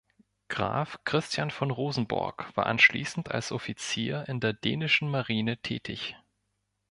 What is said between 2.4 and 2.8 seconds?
war